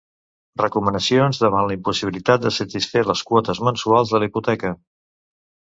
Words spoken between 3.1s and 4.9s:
les quotes mensuals de la hipoteca.